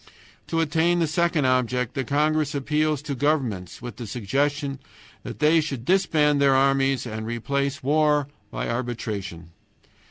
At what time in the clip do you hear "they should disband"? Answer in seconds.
5.37-6.41